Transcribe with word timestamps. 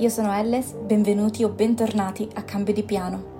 io 0.00 0.08
sono 0.08 0.32
Elles, 0.34 0.72
benvenuti 0.72 1.44
o 1.44 1.50
bentornati 1.50 2.26
a 2.32 2.42
Cambio 2.42 2.72
di 2.72 2.82
Piano. 2.84 3.38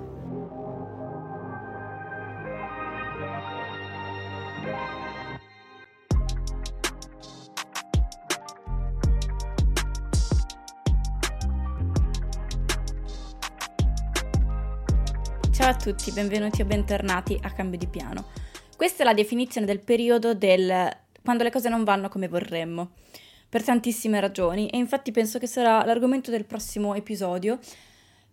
Ciao 15.50 15.70
a 15.70 15.74
tutti, 15.74 16.12
benvenuti 16.12 16.60
o 16.60 16.66
bentornati 16.66 17.38
a 17.42 17.50
Cambio 17.52 17.78
di 17.78 17.86
Piano. 17.86 18.26
Questa 18.76 19.02
è 19.02 19.06
la 19.06 19.14
definizione 19.14 19.66
del 19.66 19.80
periodo 19.80 20.34
del 20.34 20.94
quando 21.22 21.42
le 21.42 21.50
cose 21.50 21.70
non 21.70 21.84
vanno 21.84 22.10
come 22.10 22.28
vorremmo, 22.28 22.90
per 23.50 23.62
tantissime 23.62 24.20
ragioni, 24.20 24.68
e 24.70 24.78
infatti 24.78 25.10
penso 25.10 25.38
che 25.38 25.46
sarà 25.46 25.84
l'argomento 25.84 26.30
del 26.30 26.46
prossimo 26.46 26.94
episodio, 26.94 27.58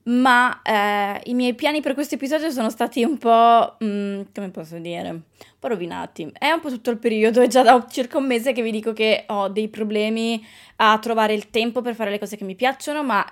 ma 0.04 0.62
eh, 0.62 1.20
i 1.26 1.34
miei 1.34 1.54
piani 1.54 1.82
per 1.82 1.94
questo 1.94 2.16
episodio 2.16 2.50
sono 2.50 2.70
stati 2.70 3.04
un 3.04 3.18
po', 3.18 3.76
mm, 3.84 4.22
come 4.34 4.50
posso 4.52 4.78
dire, 4.78 5.10
un 5.10 5.22
po' 5.60 5.68
rovinati. 5.68 6.32
È 6.38 6.50
un 6.50 6.62
po' 6.62 6.70
tutto 6.70 6.92
il 6.92 6.98
periodo, 6.98 7.42
è 7.42 7.48
già 7.48 7.62
da 7.62 7.86
circa 7.90 8.18
un 8.18 8.26
mese 8.26 8.54
che 8.54 8.62
vi 8.62 8.72
dico 8.72 8.94
che 8.94 9.26
ho 9.28 9.50
dei 9.50 9.68
problemi 9.68 10.42
a 10.78 10.98
trovare 11.00 11.34
il 11.34 11.50
tempo 11.50 11.82
per 11.82 11.96
fare 11.96 12.12
le 12.12 12.20
cose 12.20 12.38
che 12.38 12.46
mi 12.46 12.56
piacciono, 12.56 13.04
ma 13.04 13.26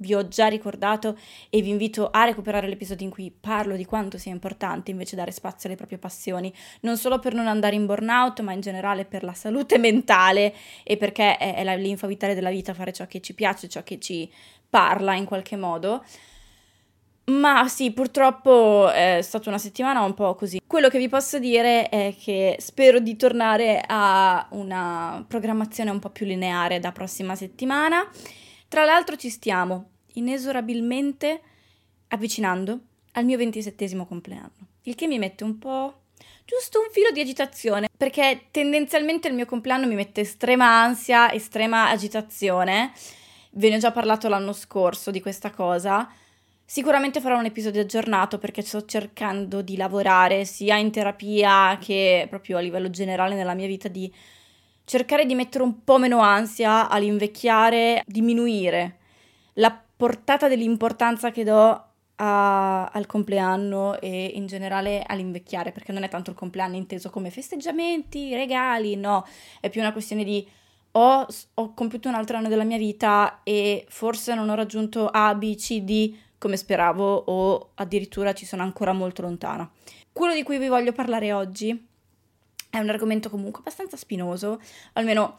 vi 0.00 0.14
ho 0.14 0.28
già 0.28 0.46
ricordato 0.46 1.18
e 1.48 1.62
vi 1.62 1.70
invito 1.70 2.10
a 2.10 2.24
recuperare 2.24 2.68
l'episodio 2.68 3.06
in 3.06 3.12
cui 3.12 3.30
parlo 3.30 3.76
di 3.76 3.84
quanto 3.84 4.18
sia 4.18 4.32
importante 4.32 4.90
invece 4.90 5.16
dare 5.16 5.30
spazio 5.30 5.68
alle 5.68 5.76
proprie 5.76 5.98
passioni, 5.98 6.52
non 6.80 6.96
solo 6.96 7.18
per 7.18 7.34
non 7.34 7.46
andare 7.46 7.74
in 7.74 7.86
burnout, 7.86 8.40
ma 8.40 8.52
in 8.52 8.60
generale 8.60 9.04
per 9.04 9.22
la 9.22 9.34
salute 9.34 9.76
mentale 9.78 10.54
e 10.82 10.96
perché 10.96 11.36
è, 11.36 11.62
la 11.64 11.74
linfa 11.74 12.06
vitale 12.06 12.34
della 12.34 12.50
vita 12.50 12.74
fare 12.74 12.92
ciò 12.92 13.06
che 13.06 13.20
ci 13.20 13.34
piace, 13.34 13.68
ciò 13.68 13.82
che 13.82 13.98
ci 13.98 14.30
parla 14.68 15.14
in 15.14 15.24
qualche 15.24 15.56
modo. 15.56 16.04
Ma 17.24 17.68
sì, 17.68 17.92
purtroppo 17.92 18.90
è 18.90 19.20
stata 19.22 19.50
una 19.50 19.58
settimana 19.58 20.00
un 20.02 20.14
po' 20.14 20.34
così. 20.34 20.60
Quello 20.66 20.88
che 20.88 20.98
vi 20.98 21.08
posso 21.08 21.38
dire 21.38 21.88
è 21.88 22.14
che 22.18 22.56
spero 22.58 22.98
di 22.98 23.14
tornare 23.14 23.82
a 23.86 24.46
una 24.50 25.24
programmazione 25.28 25.90
un 25.90 26.00
po' 26.00 26.10
più 26.10 26.26
lineare 26.26 26.80
da 26.80 26.90
prossima 26.90 27.36
settimana. 27.36 28.08
Tra 28.70 28.84
l'altro 28.84 29.16
ci 29.16 29.30
stiamo 29.30 29.88
inesorabilmente 30.12 31.40
avvicinando 32.06 32.78
al 33.14 33.24
mio 33.24 33.36
ventisettesimo 33.36 34.06
compleanno, 34.06 34.68
il 34.82 34.94
che 34.94 35.08
mi 35.08 35.18
mette 35.18 35.42
un 35.42 35.58
po' 35.58 36.02
giusto 36.44 36.78
un 36.78 36.86
filo 36.92 37.10
di 37.10 37.18
agitazione, 37.18 37.88
perché 37.96 38.46
tendenzialmente 38.52 39.26
il 39.26 39.34
mio 39.34 39.44
compleanno 39.44 39.88
mi 39.88 39.96
mette 39.96 40.20
estrema 40.20 40.82
ansia, 40.82 41.32
estrema 41.32 41.88
agitazione. 41.88 42.92
Ve 43.54 43.70
ne 43.70 43.74
ho 43.74 43.78
già 43.80 43.90
parlato 43.90 44.28
l'anno 44.28 44.52
scorso 44.52 45.10
di 45.10 45.20
questa 45.20 45.50
cosa. 45.50 46.08
Sicuramente 46.64 47.20
farò 47.20 47.40
un 47.40 47.46
episodio 47.46 47.80
aggiornato 47.80 48.38
perché 48.38 48.62
sto 48.62 48.84
cercando 48.84 49.62
di 49.62 49.76
lavorare 49.76 50.44
sia 50.44 50.76
in 50.76 50.92
terapia 50.92 51.76
che 51.80 52.28
proprio 52.30 52.58
a 52.58 52.60
livello 52.60 52.88
generale 52.88 53.34
nella 53.34 53.54
mia 53.54 53.66
vita 53.66 53.88
di 53.88 54.14
cercare 54.90 55.24
di 55.24 55.36
mettere 55.36 55.62
un 55.62 55.84
po' 55.84 55.98
meno 55.98 56.18
ansia 56.18 56.88
all'invecchiare, 56.88 58.02
diminuire 58.08 58.96
la 59.52 59.80
portata 59.96 60.48
dell'importanza 60.48 61.30
che 61.30 61.44
do 61.44 61.84
a, 62.16 62.86
al 62.86 63.06
compleanno 63.06 64.00
e 64.00 64.32
in 64.34 64.48
generale 64.48 65.04
all'invecchiare, 65.06 65.70
perché 65.70 65.92
non 65.92 66.02
è 66.02 66.08
tanto 66.08 66.30
il 66.30 66.36
compleanno 66.36 66.74
inteso 66.74 67.08
come 67.08 67.30
festeggiamenti, 67.30 68.34
regali, 68.34 68.96
no, 68.96 69.24
è 69.60 69.70
più 69.70 69.80
una 69.80 69.92
questione 69.92 70.24
di 70.24 70.44
ho, 70.90 71.24
ho 71.54 71.72
compiuto 71.72 72.08
un 72.08 72.16
altro 72.16 72.38
anno 72.38 72.48
della 72.48 72.64
mia 72.64 72.76
vita 72.76 73.42
e 73.44 73.86
forse 73.88 74.34
non 74.34 74.48
ho 74.48 74.56
raggiunto 74.56 75.06
A, 75.06 75.36
B, 75.36 75.54
C, 75.54 75.82
D 75.82 76.16
come 76.36 76.56
speravo 76.56 77.14
o 77.26 77.70
addirittura 77.74 78.32
ci 78.32 78.44
sono 78.44 78.64
ancora 78.64 78.92
molto 78.92 79.22
lontana. 79.22 79.70
Quello 80.12 80.34
di 80.34 80.42
cui 80.42 80.58
vi 80.58 80.66
voglio 80.66 80.90
parlare 80.90 81.32
oggi 81.32 81.89
è 82.70 82.78
un 82.78 82.88
argomento 82.88 83.28
comunque 83.28 83.60
abbastanza 83.60 83.96
spinoso, 83.96 84.60
almeno 84.94 85.38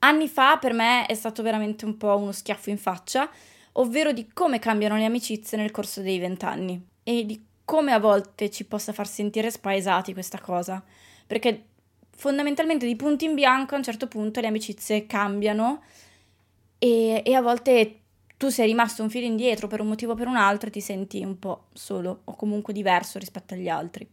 anni 0.00 0.28
fa 0.28 0.56
per 0.58 0.72
me 0.72 1.06
è 1.06 1.14
stato 1.14 1.42
veramente 1.42 1.84
un 1.84 1.96
po' 1.96 2.16
uno 2.16 2.32
schiaffo 2.32 2.70
in 2.70 2.78
faccia, 2.78 3.30
ovvero 3.72 4.12
di 4.12 4.28
come 4.32 4.58
cambiano 4.58 4.96
le 4.96 5.04
amicizie 5.04 5.58
nel 5.58 5.70
corso 5.70 6.00
dei 6.00 6.18
vent'anni 6.18 6.84
e 7.02 7.24
di 7.24 7.44
come 7.64 7.92
a 7.92 7.98
volte 7.98 8.50
ci 8.50 8.64
possa 8.64 8.92
far 8.92 9.06
sentire 9.06 9.50
spaesati 9.50 10.12
questa 10.12 10.40
cosa, 10.40 10.82
perché 11.26 11.66
fondamentalmente 12.10 12.86
di 12.86 12.96
punto 12.96 13.24
in 13.24 13.34
bianco 13.34 13.74
a 13.74 13.78
un 13.78 13.84
certo 13.84 14.08
punto 14.08 14.40
le 14.40 14.48
amicizie 14.48 15.06
cambiano 15.06 15.82
e, 16.78 17.22
e 17.24 17.34
a 17.34 17.40
volte 17.40 17.98
tu 18.36 18.48
sei 18.48 18.66
rimasto 18.66 19.02
un 19.02 19.10
filo 19.10 19.26
indietro 19.26 19.68
per 19.68 19.80
un 19.80 19.86
motivo 19.86 20.12
o 20.12 20.14
per 20.16 20.26
un 20.26 20.36
altro 20.36 20.68
e 20.68 20.72
ti 20.72 20.80
senti 20.80 21.22
un 21.22 21.38
po' 21.38 21.66
solo 21.72 22.22
o 22.24 22.34
comunque 22.34 22.72
diverso 22.72 23.18
rispetto 23.18 23.54
agli 23.54 23.68
altri. 23.68 24.06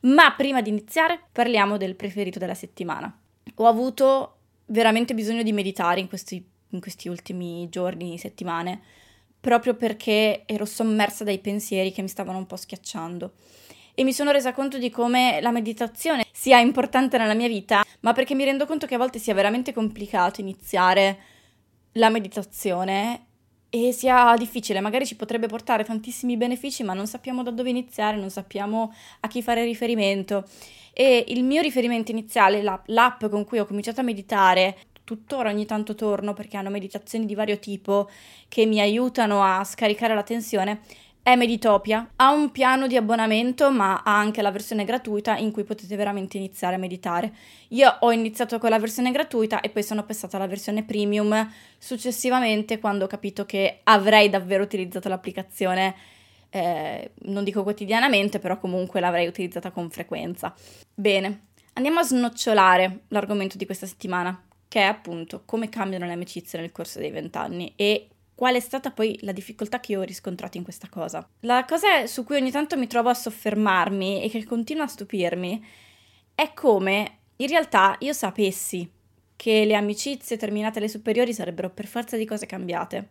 Ma 0.00 0.32
prima 0.32 0.62
di 0.62 0.70
iniziare 0.70 1.20
parliamo 1.32 1.76
del 1.76 1.96
preferito 1.96 2.38
della 2.38 2.54
settimana. 2.54 3.16
Ho 3.56 3.66
avuto 3.66 4.36
veramente 4.66 5.14
bisogno 5.14 5.42
di 5.42 5.52
meditare 5.52 6.00
in 6.00 6.08
questi, 6.08 6.44
in 6.70 6.80
questi 6.80 7.08
ultimi 7.08 7.68
giorni, 7.68 8.18
settimane, 8.18 8.80
proprio 9.40 9.74
perché 9.74 10.42
ero 10.46 10.64
sommersa 10.64 11.24
dai 11.24 11.38
pensieri 11.38 11.92
che 11.92 12.02
mi 12.02 12.08
stavano 12.08 12.38
un 12.38 12.46
po' 12.46 12.56
schiacciando. 12.56 13.32
E 13.94 14.04
mi 14.04 14.12
sono 14.12 14.30
resa 14.30 14.52
conto 14.52 14.78
di 14.78 14.90
come 14.90 15.40
la 15.40 15.50
meditazione 15.50 16.24
sia 16.30 16.60
importante 16.60 17.18
nella 17.18 17.34
mia 17.34 17.48
vita, 17.48 17.82
ma 18.00 18.12
perché 18.12 18.34
mi 18.34 18.44
rendo 18.44 18.64
conto 18.64 18.86
che 18.86 18.94
a 18.94 18.98
volte 18.98 19.18
sia 19.18 19.34
veramente 19.34 19.72
complicato 19.72 20.40
iniziare 20.40 21.18
la 21.92 22.08
meditazione 22.08 23.27
e 23.70 23.92
sia 23.92 24.34
difficile, 24.36 24.80
magari 24.80 25.04
ci 25.04 25.16
potrebbe 25.16 25.46
portare 25.46 25.84
tantissimi 25.84 26.36
benefici, 26.36 26.82
ma 26.82 26.94
non 26.94 27.06
sappiamo 27.06 27.42
da 27.42 27.50
dove 27.50 27.68
iniziare, 27.70 28.16
non 28.16 28.30
sappiamo 28.30 28.94
a 29.20 29.28
chi 29.28 29.42
fare 29.42 29.64
riferimento. 29.64 30.44
E 30.92 31.24
il 31.28 31.44
mio 31.44 31.60
riferimento 31.62 32.10
iniziale, 32.10 32.62
l'app 32.62 33.26
con 33.26 33.44
cui 33.44 33.58
ho 33.58 33.66
cominciato 33.66 34.00
a 34.00 34.04
meditare, 34.04 34.76
tuttora 35.04 35.50
ogni 35.50 35.64
tanto 35.64 35.94
torno 35.94 36.34
perché 36.34 36.56
hanno 36.56 36.70
meditazioni 36.70 37.24
di 37.24 37.34
vario 37.34 37.58
tipo 37.58 38.10
che 38.48 38.66
mi 38.66 38.80
aiutano 38.80 39.42
a 39.42 39.64
scaricare 39.64 40.14
la 40.14 40.22
tensione, 40.22 40.80
è 41.22 41.34
Meditopia. 41.36 42.10
Ha 42.16 42.30
un 42.32 42.50
piano 42.50 42.86
di 42.86 42.96
abbonamento, 42.96 43.70
ma 43.70 44.02
ha 44.02 44.18
anche 44.18 44.42
la 44.42 44.50
versione 44.50 44.84
gratuita 44.84 45.36
in 45.36 45.52
cui 45.52 45.64
potete 45.64 45.94
veramente 45.96 46.36
iniziare 46.36 46.76
a 46.76 46.78
meditare. 46.78 47.32
Io 47.68 47.96
ho 48.00 48.12
iniziato 48.12 48.58
con 48.58 48.70
la 48.70 48.78
versione 48.78 49.10
gratuita 49.10 49.60
e 49.60 49.70
poi 49.70 49.82
sono 49.82 50.04
passata 50.04 50.36
alla 50.36 50.46
versione 50.46 50.84
premium 50.84 51.50
successivamente 51.78 52.78
quando 52.78 53.04
ho 53.04 53.08
capito 53.08 53.46
che 53.46 53.80
avrei 53.84 54.28
davvero 54.30 54.62
utilizzato 54.62 55.08
l'applicazione. 55.08 55.94
Eh, 56.50 57.10
non 57.22 57.44
dico 57.44 57.62
quotidianamente, 57.62 58.38
però 58.38 58.58
comunque 58.58 59.00
l'avrei 59.00 59.26
utilizzata 59.26 59.70
con 59.70 59.90
frequenza. 59.90 60.54
Bene, 60.94 61.46
Andiamo 61.78 62.00
a 62.00 62.02
snocciolare 62.02 63.02
l'argomento 63.08 63.56
di 63.56 63.64
questa 63.64 63.86
settimana, 63.86 64.42
che 64.66 64.80
è 64.80 64.82
appunto 64.82 65.42
come 65.44 65.68
cambiano 65.68 66.06
le 66.06 66.12
amicizie 66.12 66.58
nel 66.58 66.72
corso 66.72 66.98
dei 66.98 67.12
vent'anni 67.12 67.72
e 67.76 68.08
qual 68.38 68.54
è 68.54 68.60
stata 68.60 68.92
poi 68.92 69.18
la 69.22 69.32
difficoltà 69.32 69.80
che 69.80 69.90
io 69.90 69.98
ho 69.98 70.04
riscontrato 70.04 70.58
in 70.58 70.62
questa 70.62 70.88
cosa. 70.88 71.28
La 71.40 71.64
cosa 71.64 72.06
su 72.06 72.22
cui 72.22 72.36
ogni 72.36 72.52
tanto 72.52 72.78
mi 72.78 72.86
trovo 72.86 73.08
a 73.08 73.14
soffermarmi 73.14 74.22
e 74.22 74.28
che 74.28 74.44
continua 74.44 74.84
a 74.84 74.86
stupirmi 74.86 75.66
è 76.36 76.52
come 76.54 77.18
in 77.34 77.48
realtà 77.48 77.96
io 77.98 78.12
sapessi 78.12 78.88
che 79.34 79.64
le 79.64 79.74
amicizie 79.74 80.36
terminate 80.36 80.78
alle 80.78 80.86
superiori 80.86 81.34
sarebbero 81.34 81.70
per 81.70 81.88
forza 81.88 82.16
di 82.16 82.24
cose 82.24 82.46
cambiate. 82.46 83.08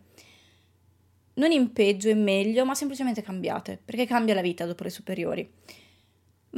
Non 1.34 1.52
in 1.52 1.74
peggio 1.74 2.08
e 2.08 2.14
meglio, 2.14 2.64
ma 2.64 2.74
semplicemente 2.74 3.20
cambiate, 3.20 3.78
perché 3.84 4.06
cambia 4.06 4.32
la 4.32 4.40
vita 4.40 4.64
dopo 4.64 4.82
le 4.82 4.90
superiori 4.90 5.50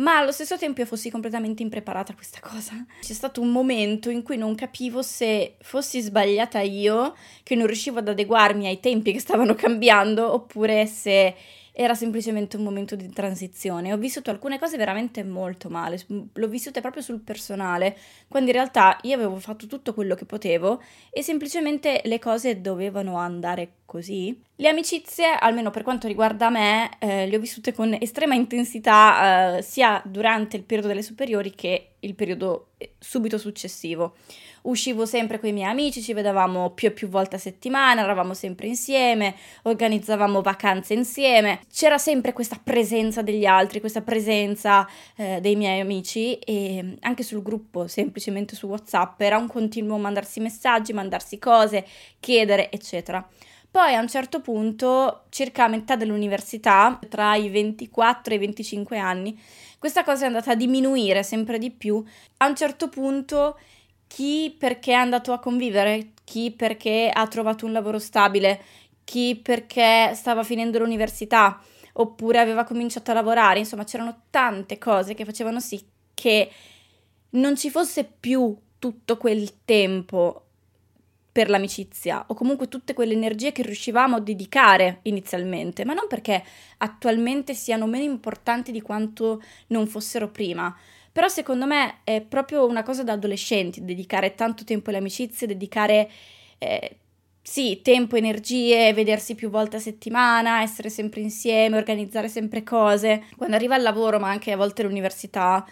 ma 0.01 0.19
allo 0.19 0.33
stesso 0.33 0.59
tempo 0.59 0.81
io 0.81 0.87
fossi 0.87 1.11
completamente 1.11 1.63
impreparata 1.63 2.13
a 2.13 2.15
questa 2.15 2.41
cosa. 2.41 2.85
C'è 3.01 3.13
stato 3.13 3.41
un 3.41 3.51
momento 3.51 4.11
in 4.11 4.23
cui 4.23 4.37
non 4.37 4.55
capivo 4.55 5.03
se 5.03 5.57
fossi 5.61 6.01
sbagliata 6.01 6.61
io, 6.61 7.15
che 7.43 7.55
non 7.55 7.67
riuscivo 7.67 7.99
ad 8.01 8.09
adeguarmi 8.09 8.67
ai 8.67 8.81
tempi 8.81 9.13
che 9.13 9.21
stavano 9.21 9.55
cambiando, 9.55 10.33
oppure 10.33 10.87
se 10.87 11.35
era 11.73 11.95
semplicemente 11.95 12.57
un 12.57 12.63
momento 12.63 12.97
di 12.97 13.09
transizione. 13.09 13.93
Ho 13.93 13.97
vissuto 13.97 14.31
alcune 14.31 14.59
cose 14.59 14.77
veramente 14.77 15.23
molto 15.25 15.69
male, 15.69 15.99
l'ho 16.07 16.49
vissute 16.49 16.81
proprio 16.81 17.03
sul 17.03 17.21
personale, 17.21 17.97
quando 18.29 18.51
in 18.51 18.57
realtà 18.57 18.99
io 19.03 19.15
avevo 19.15 19.39
fatto 19.39 19.67
tutto 19.67 19.95
quello 19.95 20.15
che 20.15 20.25
potevo 20.25 20.83
e 21.11 21.23
semplicemente 21.23 22.03
le 22.05 22.19
cose 22.19 22.61
dovevano 22.61 23.17
andare 23.17 23.77
così. 23.87 24.39
Le 24.61 24.69
amicizie, 24.69 25.39
almeno 25.39 25.71
per 25.71 25.83
quanto 25.83 26.07
riguarda 26.07 26.51
me, 26.51 26.91
eh, 26.99 27.27
le 27.27 27.37
ho 27.37 27.41
vissute 27.41 27.73
con 27.73 27.97
estrema 27.99 28.35
intensità 28.35 29.57
eh, 29.57 29.63
sia 29.63 30.03
durante 30.05 30.59
il 30.59 30.65
periodo 30.65 30.89
delle 30.89 31.01
superiori 31.01 31.55
che 31.55 31.93
il 32.01 32.15
periodo 32.15 32.73
eh, 32.77 32.93
subito 32.99 33.39
successivo 33.39 34.17
uscivo 34.63 35.07
sempre 35.07 35.41
con 35.41 35.49
i 35.49 35.53
miei 35.53 35.71
amici, 35.71 36.03
ci 36.03 36.13
vedevamo 36.13 36.73
più 36.73 36.89
e 36.89 36.91
più 36.91 37.09
volte 37.09 37.37
a 37.37 37.39
settimana, 37.39 38.03
eravamo 38.03 38.35
sempre 38.35 38.67
insieme, 38.67 39.35
organizzavamo 39.63 40.43
vacanze 40.43 40.93
insieme, 40.93 41.61
c'era 41.73 41.97
sempre 41.97 42.35
questa 42.35 42.61
presenza 42.63 43.23
degli 43.23 43.47
altri, 43.47 43.81
questa 43.81 44.03
presenza 44.03 44.87
eh, 45.17 45.39
dei 45.41 45.57
miei 45.57 45.81
amici 45.81 46.39
e 46.39 46.99
anche 47.01 47.23
sul 47.23 47.43
gruppo, 47.43 47.87
semplicemente 47.87 48.55
su 48.55 48.67
WhatsApp, 48.67 49.19
era 49.23 49.39
un 49.39 49.47
continuo 49.47 49.97
mandarsi 49.97 50.39
messaggi, 50.41 50.93
mandarsi 50.93 51.39
cose, 51.39 51.87
chiedere, 52.21 52.71
eccetera. 52.71 53.27
Poi 53.71 53.95
a 53.95 54.01
un 54.01 54.09
certo 54.09 54.41
punto, 54.41 55.27
circa 55.29 55.65
a 55.65 55.69
metà 55.69 55.95
dell'università, 55.95 56.99
tra 57.09 57.37
i 57.37 57.49
24 57.49 58.33
e 58.33 58.37
i 58.37 58.41
25 58.41 58.99
anni, 58.99 59.41
questa 59.79 60.03
cosa 60.03 60.25
è 60.25 60.27
andata 60.27 60.51
a 60.51 60.57
diminuire 60.57 61.23
sempre 61.23 61.57
di 61.59 61.71
più. 61.71 62.03
A 62.39 62.47
un 62.47 62.57
certo 62.57 62.89
punto 62.89 63.59
chi 64.09 64.55
perché 64.59 64.91
è 64.91 64.95
andato 64.95 65.33
a 65.33 65.39
convivere, 65.39 66.15
chi 66.25 66.51
perché 66.51 67.11
ha 67.13 67.27
trovato 67.29 67.65
un 67.65 67.71
lavoro 67.71 68.01
stabile, 68.01 68.61
chi 69.05 69.37
perché 69.41 70.15
stava 70.15 70.43
finendo 70.43 70.81
l'università? 70.81 71.63
Oppure 71.93 72.41
aveva 72.41 72.65
cominciato 72.65 73.13
a 73.13 73.15
lavorare, 73.15 73.61
insomma 73.61 73.85
c'erano 73.85 74.23
tante 74.31 74.79
cose 74.79 75.15
che 75.15 75.25
facevano 75.25 75.61
sì 75.61 75.81
che 76.13 76.51
non 77.31 77.57
ci 77.57 77.71
fosse 77.71 78.05
più 78.05 78.57
tutto 78.81 79.17
quel 79.17 79.65
tempo 79.65 80.47
per 81.33 81.49
l'amicizia 81.49 82.25
o 82.27 82.35
comunque 82.35 82.69
tutte 82.69 82.93
quelle 82.93 83.13
energie 83.13 83.53
che 83.53 83.63
riuscivamo 83.63 84.17
a 84.17 84.21
dedicare 84.21 85.01
inizialmente, 85.03 85.85
ma 85.85 85.95
non 85.95 86.07
perché 86.09 86.43
attualmente 86.79 87.55
siano 87.55 87.87
meno 87.87 88.05
importanti 88.05 88.73
di 88.73 88.81
quanto 88.81 89.43
non 89.69 89.87
fossero 89.87 90.29
prima, 90.31 90.77
però 91.13 91.29
secondo 91.29 91.67
me 91.67 92.01
è 92.05 92.21
proprio 92.21 92.67
una 92.67 92.83
cosa 92.83 93.03
da 93.03 93.13
adolescenti, 93.13 93.85
dedicare 93.85 94.35
tanto 94.35 94.65
tempo 94.65 94.91
alle 94.91 94.99
amicizie, 94.99 95.47
dedicare 95.47 96.11
eh, 96.59 96.97
sì, 97.43 97.81
tempo, 97.83 98.17
energie, 98.17 98.93
vedersi 98.93 99.35
più 99.35 99.51
volte 99.51 99.77
a 99.77 99.81
settimana, 99.81 100.63
essere 100.63 100.89
sempre 100.89 101.21
insieme, 101.21 101.77
organizzare 101.77 102.29
sempre 102.29 102.63
cose. 102.63 103.25
Quando 103.37 103.57
arriva 103.57 103.75
al 103.75 103.83
lavoro, 103.83 104.21
ma 104.21 104.29
anche 104.29 104.53
a 104.53 104.57
volte 104.57 104.83
all'università, 104.83 105.67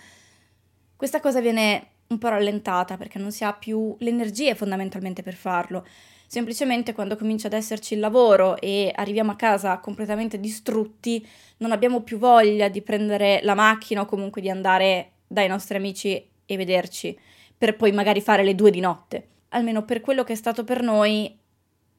questa 0.96 1.20
cosa 1.20 1.40
viene 1.40 1.90
un 2.08 2.19
po' 2.19 2.28
rallentata 2.28 2.96
perché 2.96 3.19
non 3.19 3.32
si 3.32 3.44
ha 3.44 3.52
più 3.52 3.94
le 3.99 4.10
energie 4.10 4.55
fondamentalmente 4.55 5.22
per 5.22 5.34
farlo. 5.34 5.87
Semplicemente 6.26 6.93
quando 6.93 7.16
comincia 7.16 7.46
ad 7.46 7.55
esserci 7.55 7.94
il 7.94 8.00
lavoro 8.00 8.58
e 8.58 8.93
arriviamo 8.94 9.31
a 9.31 9.37
casa 9.37 9.78
completamente 9.78 10.38
distrutti, 10.38 11.26
non 11.58 11.72
abbiamo 11.72 12.02
più 12.02 12.19
voglia 12.19 12.69
di 12.69 12.82
prendere 12.82 13.40
la 13.43 13.55
macchina 13.55 14.02
o 14.02 14.06
comunque 14.06 14.43
di 14.43 14.50
andare 14.50 15.12
dai 15.26 15.49
nostri 15.49 15.76
amici 15.76 16.22
e 16.44 16.56
vederci, 16.56 17.19
per 17.56 17.76
poi 17.76 17.93
magari 17.93 18.20
fare 18.20 18.43
le 18.43 18.54
due 18.54 18.70
di 18.70 18.81
notte. 18.81 19.28
Almeno 19.50 19.84
per 19.84 20.00
quello 20.00 20.25
che 20.25 20.34
è 20.34 20.37
stato 20.37 20.64
per 20.64 20.82
noi, 20.82 21.34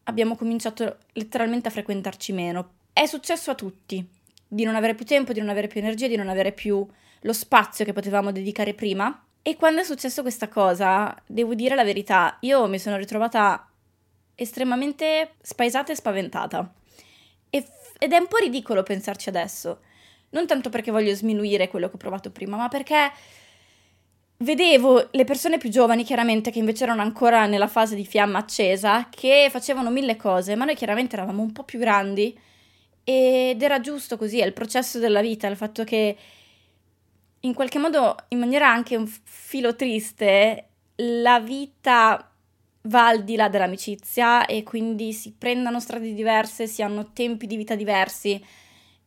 abbiamo 0.03 0.35
cominciato 0.35 0.97
letteralmente 1.13 1.67
a 1.67 1.71
frequentarci 1.71 2.31
meno. 2.31 2.71
È 2.93 3.05
successo 3.05 3.51
a 3.51 3.55
tutti, 3.55 4.07
di 4.47 4.63
non 4.63 4.75
avere 4.75 4.95
più 4.95 5.05
tempo, 5.05 5.33
di 5.33 5.39
non 5.39 5.49
avere 5.49 5.67
più 5.67 5.79
energia, 5.79 6.07
di 6.07 6.15
non 6.15 6.29
avere 6.29 6.51
più 6.51 6.85
lo 7.21 7.33
spazio 7.33 7.85
che 7.85 7.93
potevamo 7.93 8.31
dedicare 8.31 8.73
prima. 8.73 9.23
E 9.41 9.55
quando 9.55 9.81
è 9.81 9.83
successo 9.83 10.21
questa 10.21 10.47
cosa, 10.47 11.15
devo 11.25 11.53
dire 11.55 11.75
la 11.75 11.83
verità, 11.83 12.37
io 12.41 12.67
mi 12.67 12.77
sono 12.77 12.97
ritrovata 12.97 13.67
estremamente 14.35 15.35
spaesata 15.41 15.91
e 15.91 15.95
spaventata. 15.95 16.73
E 17.49 17.61
f- 17.61 17.95
ed 17.97 18.13
è 18.13 18.17
un 18.17 18.27
po' 18.27 18.37
ridicolo 18.37 18.83
pensarci 18.83 19.29
adesso. 19.29 19.81
Non 20.31 20.45
tanto 20.45 20.69
perché 20.69 20.91
voglio 20.91 21.13
sminuire 21.15 21.67
quello 21.69 21.87
che 21.89 21.95
ho 21.95 21.97
provato 21.97 22.31
prima, 22.31 22.57
ma 22.57 22.67
perché 22.67 23.11
vedevo 24.37 25.09
le 25.11 25.23
persone 25.23 25.57
più 25.57 25.69
giovani, 25.69 26.03
chiaramente, 26.03 26.51
che 26.51 26.59
invece 26.59 26.83
erano 26.83 27.01
ancora 27.01 27.45
nella 27.45 27.67
fase 27.67 27.95
di 27.95 28.05
fiamma 28.05 28.37
accesa, 28.39 29.07
che 29.09 29.47
facevano 29.49 29.89
mille 29.89 30.15
cose, 30.15 30.55
ma 30.55 30.65
noi 30.65 30.75
chiaramente 30.75 31.15
eravamo 31.15 31.41
un 31.41 31.51
po' 31.51 31.63
più 31.63 31.79
grandi 31.79 32.37
ed 33.03 33.61
era 33.61 33.79
giusto 33.79 34.17
così, 34.17 34.39
è 34.39 34.45
il 34.45 34.53
processo 34.53 34.99
della 34.99 35.21
vita, 35.21 35.47
il 35.47 35.55
fatto 35.57 35.83
che 35.83 36.15
in 37.41 37.53
qualche 37.53 37.79
modo, 37.79 38.15
in 38.29 38.39
maniera 38.39 38.69
anche 38.69 38.95
un 38.95 39.07
filo 39.07 39.75
triste, 39.75 40.69
la 40.95 41.39
vita 41.39 42.31
va 42.83 43.07
al 43.07 43.23
di 43.23 43.35
là 43.35 43.49
dell'amicizia 43.49 44.45
e 44.45 44.63
quindi 44.63 45.13
si 45.13 45.33
prendano 45.37 45.79
strade 45.79 46.13
diverse, 46.13 46.67
si 46.67 46.81
hanno 46.81 47.11
tempi 47.13 47.47
di 47.47 47.57
vita 47.57 47.75
diversi 47.75 48.43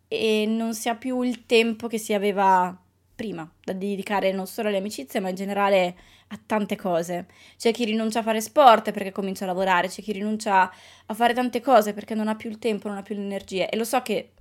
e 0.08 0.44
non 0.46 0.74
si 0.74 0.88
ha 0.88 0.94
più 0.94 1.22
il 1.22 1.46
tempo 1.46 1.86
che 1.88 1.98
si 1.98 2.12
aveva 2.12 2.76
prima 3.14 3.50
da 3.62 3.72
dedicare 3.72 4.32
non 4.32 4.46
solo 4.46 4.68
alle 4.68 4.78
amicizie 4.78 5.20
ma 5.20 5.28
in 5.28 5.34
generale 5.34 5.96
a 6.28 6.40
tante 6.44 6.76
cose. 6.76 7.26
C'è 7.56 7.72
chi 7.72 7.84
rinuncia 7.84 8.20
a 8.20 8.22
fare 8.22 8.40
sport 8.40 8.90
perché 8.90 9.12
comincia 9.12 9.44
a 9.44 9.48
lavorare, 9.48 9.88
c'è 9.88 10.02
chi 10.02 10.12
rinuncia 10.12 10.70
a 11.06 11.14
fare 11.14 11.34
tante 11.34 11.60
cose 11.60 11.92
perché 11.92 12.14
non 12.14 12.28
ha 12.28 12.36
più 12.36 12.50
il 12.50 12.58
tempo, 12.58 12.88
non 12.88 12.96
ha 12.96 13.02
più 13.02 13.14
le 13.14 13.22
energie 13.22 13.68
e 13.68 13.76
lo 13.76 13.84
so 13.84 14.00
che 14.02 14.32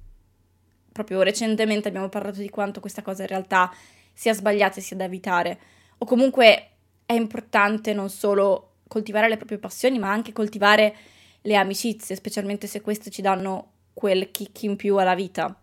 proprio 0.91 1.21
recentemente 1.21 1.87
abbiamo 1.87 2.09
parlato 2.09 2.39
di 2.39 2.49
quanto 2.49 2.79
questa 2.79 3.01
cosa 3.01 3.21
in 3.21 3.29
realtà 3.29 3.73
sia 4.13 4.33
sbagliata 4.33 4.77
e 4.77 4.81
sia 4.81 4.97
da 4.97 5.05
evitare 5.05 5.59
o 5.97 6.05
comunque 6.05 6.69
è 7.05 7.13
importante 7.13 7.93
non 7.93 8.09
solo 8.09 8.75
coltivare 8.87 9.29
le 9.29 9.37
proprie 9.37 9.57
passioni 9.57 9.99
ma 9.99 10.11
anche 10.11 10.33
coltivare 10.33 10.95
le 11.41 11.55
amicizie, 11.55 12.15
specialmente 12.15 12.67
se 12.67 12.81
queste 12.81 13.09
ci 13.09 13.21
danno 13.21 13.71
quel 13.93 14.31
kick 14.31 14.63
in 14.63 14.75
più 14.75 14.97
alla 14.97 15.15
vita 15.15 15.55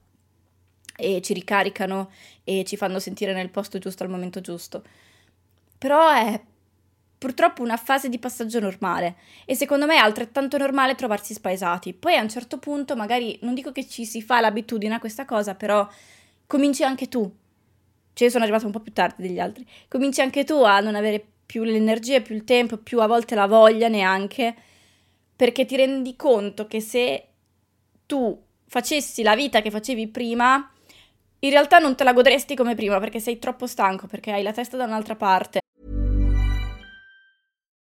e 0.97 1.21
ci 1.23 1.33
ricaricano 1.33 2.11
e 2.43 2.65
ci 2.65 2.77
fanno 2.77 2.99
sentire 2.99 3.33
nel 3.33 3.51
posto 3.51 3.79
giusto 3.79 4.03
al 4.03 4.11
momento 4.11 4.41
giusto. 4.41 4.83
Però 5.79 6.11
è 6.11 6.41
purtroppo 7.19 7.63
una 7.63 7.77
fase 7.77 8.09
di 8.09 8.19
passaggio 8.19 8.61
normale 8.61 9.17
e 9.45 9.57
secondo 9.57 9.87
me 9.87 9.97
è 9.97 9.99
altrettanto 9.99 10.57
normale 10.57 10.95
trovarsi 10.95 11.35
spaesati. 11.35 11.93
Poi 11.93 12.17
a 12.17 12.23
un 12.23 12.29
certo 12.29 12.59
punto 12.59 12.95
magari 12.95 13.39
non 13.43 13.55
dico 13.55 13.73
che 13.73 13.87
ci 13.87 14.07
si 14.07 14.23
fa 14.23 14.41
l'abitudine 14.41 14.95
a 14.95 15.01
questa 15.01 15.25
cosa, 15.25 15.55
però 15.55 15.87
cominci 16.47 16.85
anche 16.85 17.09
tu. 17.09 17.23
Cioè 18.13 18.27
io 18.27 18.33
sono 18.33 18.45
arrivata 18.45 18.67
un 18.67 18.73
po' 18.73 18.81
più 18.81 18.93
tardi 18.93 19.23
degli 19.27 19.41
altri. 19.41 19.67
Cominci 19.89 20.21
anche 20.21 20.45
tu 20.45 20.63
a 20.63 20.81
non 20.81 20.95
avere 20.95 21.25
più 21.45 21.65
l'energia, 21.65 22.21
più 22.21 22.35
il 22.35 22.45
tempo, 22.45 22.77
più 22.77 23.01
a 23.01 23.07
volte 23.07 23.35
la 23.35 23.47
voglia 23.47 23.89
neanche, 23.89 24.55
perché 25.35 25.65
ti 25.65 25.77
rendi 25.77 26.15
conto 26.17 26.67
che 26.67 26.81
se 26.81 27.27
tu 28.07 28.41
facessi 28.67 29.23
la 29.23 29.35
vita 29.35 29.63
che 29.63 29.71
facevi 29.71 30.09
prima, 30.09 30.71
in 31.41 31.51
realtà 31.51 31.79
non 31.79 31.95
te 31.95 32.05
la 32.05 32.13
godresti 32.13 32.55
come 32.57 32.75
prima 32.75 32.99
perché 32.99 33.21
sei 33.21 33.39
troppo 33.39 33.67
stanco, 33.67 34.07
perché 34.07 34.33
hai 34.33 34.43
la 34.43 34.53
testa 34.53 34.77
da 34.77 34.85
un'altra 34.85 35.15
parte. 35.15 35.61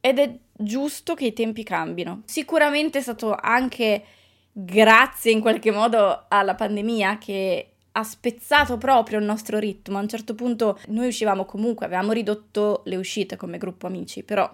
Ed 0.00 0.18
è 0.18 0.34
giusto 0.52 1.14
che 1.14 1.26
i 1.26 1.32
tempi 1.32 1.62
cambino. 1.62 2.22
Sicuramente 2.24 2.98
è 2.98 3.02
stato 3.02 3.34
anche 3.34 4.02
grazie 4.52 5.32
in 5.32 5.40
qualche 5.40 5.70
modo 5.70 6.24
alla 6.28 6.54
pandemia 6.54 7.18
che 7.18 7.70
ha 7.92 8.04
spezzato 8.04 8.78
proprio 8.78 9.18
il 9.18 9.24
nostro 9.24 9.58
ritmo. 9.58 9.98
A 9.98 10.00
un 10.00 10.08
certo 10.08 10.34
punto 10.34 10.78
noi 10.88 11.08
uscivamo 11.08 11.44
comunque, 11.44 11.86
avevamo 11.86 12.12
ridotto 12.12 12.82
le 12.84 12.96
uscite 12.96 13.36
come 13.36 13.58
gruppo 13.58 13.86
amici, 13.86 14.22
però 14.22 14.50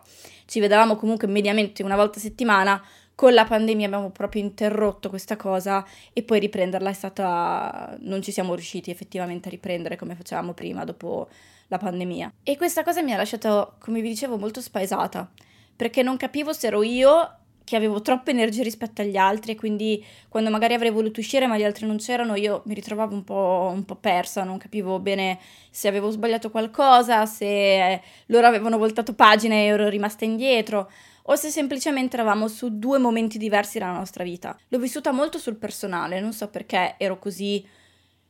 ci 0.47 0.61
vedevamo 0.61 0.97
comunque 0.97 1.29
mediamente 1.29 1.83
una 1.83 1.97
volta 1.97 2.19
a 2.19 2.23
settimana. 2.23 2.83
Con 3.15 3.33
la 3.33 3.45
pandemia 3.45 3.87
abbiamo 3.87 4.11
proprio 4.11 4.43
interrotto 4.43 5.09
questa 5.09 5.37
cosa 5.37 5.87
e 6.13 6.23
poi 6.23 6.39
riprenderla 6.39 6.91
è 6.91 6.93
stata... 6.93 7.97
non 8.01 8.21
ci 8.21 8.31
siamo 8.31 8.55
riusciti 8.55 8.91
effettivamente 8.91 9.49
a 9.49 9.51
riprendere 9.51 9.97
come 9.97 10.15
facevamo 10.15 10.53
prima 10.53 10.85
dopo 10.85 11.29
la 11.69 11.79
pandemia. 11.79 12.33
E 12.43 12.57
questa 12.57 12.83
cosa 12.83 13.03
mi 13.03 13.13
ha 13.13 13.17
lasciato, 13.17 13.75
come 13.79 14.01
vi 14.01 14.09
dicevo, 14.09 14.39
molto 14.39 14.61
spaesata, 14.61 15.31
perché 15.75 16.03
non 16.03 16.17
capivo 16.17 16.53
se 16.53 16.69
ero 16.69 16.83
io 16.83 17.39
che 17.67 17.75
avevo 17.75 18.01
troppe 18.01 18.31
energie 18.31 18.63
rispetto 18.63 19.03
agli 19.03 19.17
altri 19.17 19.53
e 19.53 19.55
quindi 19.57 20.03
quando 20.29 20.51
magari 20.51 20.75
avrei 20.75 20.93
voluto 20.93 21.19
uscire 21.19 21.49
ma 21.49 21.59
gli 21.59 21.65
altri 21.65 21.85
non 21.85 21.97
c'erano 21.97 22.37
io 22.37 22.63
mi 22.67 22.75
ritrovavo 22.75 23.13
un 23.13 23.25
po', 23.25 23.73
un 23.75 23.85
po 23.85 23.97
persa, 23.97 24.45
non 24.45 24.57
capivo 24.57 25.01
bene 25.01 25.41
se 25.69 25.89
avevo 25.89 26.11
sbagliato 26.11 26.53
qualcosa, 26.53 27.27
se 27.27 28.01
loro 28.27 28.47
avevano 28.47 28.79
voltato 28.79 29.15
pagina 29.15 29.57
e 29.57 29.65
ero 29.65 29.89
rimasta 29.89 30.25
indietro 30.25 30.89
o 31.23 31.35
se 31.35 31.51
semplicemente 31.51 32.15
eravamo 32.15 32.47
su 32.47 32.79
due 32.79 32.99
momenti 32.99 33.37
diversi 33.37 33.81
della 33.81 33.91
nostra 33.91 34.23
vita. 34.23 34.57
L'ho 34.69 34.79
vissuta 34.79 35.11
molto 35.11 35.39
sul 35.39 35.57
personale, 35.57 36.21
non 36.21 36.33
so 36.33 36.49
perché 36.49 36.95
ero 36.99 37.19
così 37.19 37.67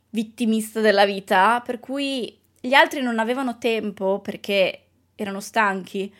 vittimista 0.09 0.81
della 0.81 1.05
vita, 1.05 1.61
per 1.63 1.79
cui 1.79 2.39
gli 2.67 2.75
altri 2.75 3.01
non 3.01 3.19
avevano 3.19 3.59
tempo 3.59 4.21
perché 4.21 4.83
erano 5.15 5.41
stanchi 5.41 6.13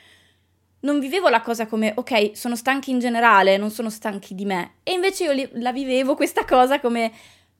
non 0.81 1.01
vivevo 1.01 1.29
la 1.29 1.41
cosa 1.41 1.67
come, 1.67 1.93
ok, 1.97 2.37
sono 2.37 2.55
stanchi 2.55 2.91
in 2.91 3.01
generale, 3.01 3.57
non 3.57 3.71
sono 3.71 3.91
stanchi 3.91 4.35
di 4.35 4.45
me. 4.45 4.75
E 4.85 4.93
invece 4.93 5.25
io 5.25 5.33
li, 5.33 5.49
la 5.55 5.73
vivevo 5.73 6.15
questa 6.15 6.45
cosa 6.45 6.81
come, 6.81 7.13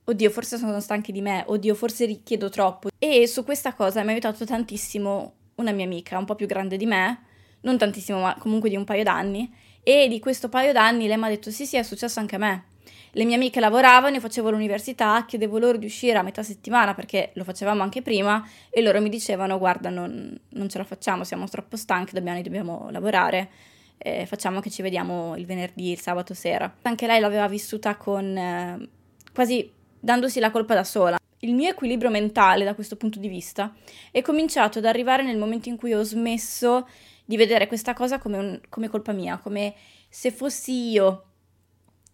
oddio, 0.05 0.29
forse 0.29 0.57
sono 0.57 0.79
stanchi 0.79 1.11
di 1.11 1.21
me, 1.21 1.43
oddio, 1.45 1.75
forse 1.75 2.05
richiedo 2.05 2.49
troppo. 2.49 2.89
E 2.97 3.27
su 3.27 3.43
questa 3.43 3.73
cosa 3.73 4.01
mi 4.01 4.09
ha 4.09 4.11
aiutato 4.11 4.45
tantissimo 4.45 5.33
una 5.55 5.71
mia 5.71 5.85
amica, 5.85 6.17
un 6.17 6.25
po' 6.25 6.35
più 6.35 6.47
grande 6.47 6.77
di 6.77 6.85
me, 6.85 7.23
non 7.61 7.77
tantissimo, 7.77 8.21
ma 8.21 8.35
comunque 8.39 8.69
di 8.69 8.77
un 8.77 8.85
paio 8.85 9.03
d'anni. 9.03 9.51
E 9.83 10.07
di 10.07 10.19
questo 10.19 10.47
paio 10.47 10.71
d'anni 10.71 11.07
lei 11.07 11.17
mi 11.17 11.25
ha 11.25 11.29
detto, 11.29 11.51
sì, 11.51 11.65
sì, 11.65 11.75
è 11.75 11.83
successo 11.83 12.19
anche 12.19 12.35
a 12.35 12.39
me 12.39 12.63
le 13.11 13.25
mie 13.25 13.35
amiche 13.35 13.59
lavoravano, 13.59 14.15
io 14.15 14.21
facevo 14.21 14.49
l'università, 14.49 15.25
chiedevo 15.25 15.57
loro 15.57 15.77
di 15.77 15.85
uscire 15.85 16.17
a 16.17 16.21
metà 16.21 16.43
settimana 16.43 16.93
perché 16.93 17.31
lo 17.33 17.43
facevamo 17.43 17.81
anche 17.81 18.01
prima 18.01 18.47
e 18.69 18.81
loro 18.81 19.01
mi 19.01 19.09
dicevano 19.09 19.57
guarda 19.57 19.89
non, 19.89 20.37
non 20.49 20.69
ce 20.69 20.77
la 20.77 20.83
facciamo, 20.83 21.23
siamo 21.23 21.47
troppo 21.47 21.77
stanchi, 21.77 22.13
dobbiamo, 22.13 22.41
dobbiamo 22.41 22.87
lavorare, 22.91 23.49
eh, 23.97 24.25
facciamo 24.25 24.59
che 24.59 24.69
ci 24.69 24.81
vediamo 24.81 25.35
il 25.35 25.45
venerdì, 25.45 25.91
il 25.91 25.99
sabato 25.99 26.33
sera. 26.33 26.71
Anche 26.83 27.07
lei 27.07 27.19
l'aveva 27.19 27.47
vissuta 27.47 27.95
con 27.95 28.37
eh, 28.37 28.89
quasi 29.33 29.71
dandosi 29.99 30.39
la 30.39 30.51
colpa 30.51 30.73
da 30.73 30.83
sola. 30.83 31.17
Il 31.39 31.53
mio 31.53 31.69
equilibrio 31.69 32.09
mentale 32.09 32.65
da 32.65 32.73
questo 32.73 32.95
punto 32.95 33.19
di 33.19 33.27
vista 33.27 33.73
è 34.11 34.21
cominciato 34.21 34.79
ad 34.79 34.85
arrivare 34.85 35.23
nel 35.23 35.37
momento 35.37 35.69
in 35.69 35.77
cui 35.77 35.93
ho 35.93 36.03
smesso 36.03 36.87
di 37.23 37.37
vedere 37.37 37.67
questa 37.67 37.93
cosa 37.93 38.17
come, 38.19 38.37
un, 38.37 38.59
come 38.69 38.89
colpa 38.89 39.11
mia, 39.11 39.37
come 39.37 39.73
se 40.09 40.31
fossi 40.31 40.89
io 40.89 41.26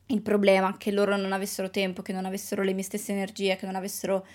il 0.08 0.22
problema 0.22 0.76
che 0.78 0.92
loro 0.92 1.16
non 1.16 1.32
avessero 1.32 1.70
tempo, 1.70 2.02
che 2.02 2.14
non 2.14 2.26
avessero 2.26 2.62
le 2.64 2.74
mie 2.74 2.84
stesse 2.84 3.12
energie, 3.12 3.56
che 3.56 3.66
non 3.66 3.76
avessero 3.76 4.26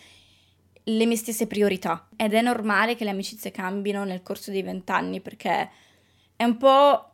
le 0.84 1.06
mie 1.06 1.16
stesse 1.16 1.46
priorità. 1.46 2.08
Ed 2.16 2.34
è 2.34 2.40
normale 2.40 2.94
che 2.94 3.04
le 3.04 3.10
amicizie 3.10 3.50
cambino 3.50 4.04
nel 4.04 4.22
corso 4.22 4.50
dei 4.50 4.62
vent'anni 4.62 5.20
perché 5.20 5.70
è 6.37 6.44
un 6.44 6.56
po' 6.56 7.10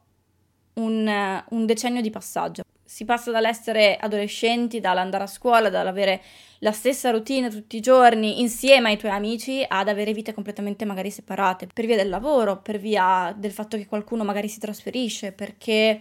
un, 0.74 1.42
un, 1.48 1.66
decennio 1.66 2.00
di 2.00 2.10
passaggio. 2.10 2.62
Si 2.84 3.04
passa 3.04 3.30
dall'essere 3.30 3.96
adolescenti, 3.96 4.78
dall'andare 4.78 5.24
a 5.24 5.28
scuola, 5.28 5.70
dall'avere 5.70 6.22
la 6.58 6.72
stessa 6.72 7.10
routine 7.10 7.50
tutti 7.50 7.76
i 7.76 7.80
giorni 7.80 8.40
insieme 8.40 8.90
ai 8.90 8.98
tuoi 8.98 9.12
amici, 9.12 9.64
ad 9.66 9.88
avere 9.88 10.12
vite 10.12 10.32
completamente 10.32 10.84
magari 10.84 11.10
separate, 11.10 11.66
per 11.72 11.86
via 11.86 11.96
del 11.96 12.08
lavoro, 12.08 12.60
per 12.60 12.78
via 12.78 13.34
del 13.36 13.50
fatto 13.50 13.76
che 13.76 13.86
qualcuno 13.86 14.22
magari 14.22 14.48
si 14.48 14.60
trasferisce, 14.60 15.32
perché 15.32 16.00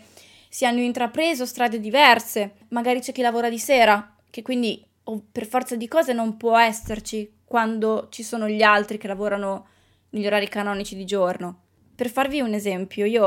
si 0.53 0.67
hanno 0.67 0.81
intrapreso 0.81 1.47
strade 1.47 1.79
diverse, 1.79 2.57
magari 2.67 2.99
c'è 2.99 3.11
chi 3.11 3.23
lavora 3.23 3.49
di 3.49 3.57
sera, 3.57 4.15
che 4.29 4.43
quindi 4.43 4.85
per 5.31 5.47
forza 5.47 5.75
di 5.75 5.87
cose 5.87 6.13
non 6.13 6.37
può 6.37 6.55
esserci 6.59 7.37
quando 7.43 8.07
ci 8.11 8.21
sono 8.21 8.47
gli 8.47 8.61
altri 8.61 8.99
che 8.99 9.07
lavorano 9.07 9.65
negli 10.11 10.27
orari 10.27 10.47
canonici 10.47 10.95
di 10.95 11.05
giorno. 11.05 11.61
Per 11.95 12.07
farvi 12.07 12.39
un 12.39 12.53
esempio, 12.53 13.03
io 13.05 13.25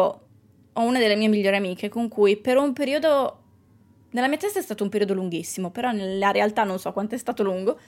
ho 0.72 0.80
una 0.80 1.00
delle 1.00 1.16
mie 1.16 1.26
migliori 1.26 1.56
amiche 1.56 1.88
con 1.88 2.06
cui 2.06 2.36
per 2.36 2.58
un 2.58 2.72
periodo, 2.72 3.42
nella 4.10 4.28
mia 4.28 4.36
testa 4.36 4.60
è 4.60 4.62
stato 4.62 4.84
un 4.84 4.88
periodo 4.88 5.14
lunghissimo, 5.14 5.72
però 5.72 5.90
nella 5.90 6.30
realtà 6.30 6.62
non 6.62 6.78
so 6.78 6.92
quanto 6.92 7.16
è 7.16 7.18
stato 7.18 7.42
lungo. 7.42 7.80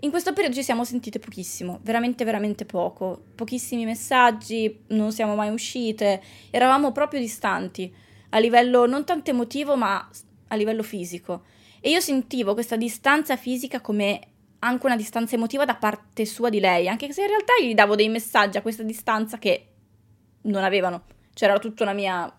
In 0.00 0.08
questo 0.08 0.32
periodo 0.32 0.56
ci 0.56 0.62
siamo 0.62 0.84
sentite 0.84 1.18
pochissimo, 1.18 1.80
veramente 1.82 2.24
veramente 2.24 2.64
poco, 2.64 3.24
pochissimi 3.34 3.84
messaggi, 3.84 4.84
non 4.86 5.12
siamo 5.12 5.34
mai 5.34 5.50
uscite, 5.50 6.22
eravamo 6.50 6.92
proprio 6.92 7.20
distanti 7.20 8.06
a 8.30 8.38
livello 8.38 8.86
non 8.86 9.04
tanto 9.04 9.30
emotivo 9.30 9.76
ma 9.76 10.08
a 10.48 10.56
livello 10.56 10.82
fisico. 10.82 11.44
E 11.80 11.90
io 11.90 12.00
sentivo 12.00 12.54
questa 12.54 12.76
distanza 12.76 13.36
fisica 13.36 13.80
come 13.80 14.20
anche 14.60 14.86
una 14.86 14.96
distanza 14.96 15.36
emotiva 15.36 15.64
da 15.64 15.76
parte 15.76 16.24
sua 16.24 16.48
di 16.48 16.60
lei, 16.60 16.88
anche 16.88 17.12
se 17.12 17.22
in 17.22 17.28
realtà 17.28 17.52
gli 17.60 17.74
davo 17.74 17.94
dei 17.94 18.08
messaggi 18.08 18.56
a 18.58 18.62
questa 18.62 18.82
distanza 18.82 19.38
che 19.38 19.66
non 20.42 20.64
avevano. 20.64 21.04
C'era 21.32 21.58
tutta 21.58 21.84
una 21.84 21.92
mia 21.92 22.32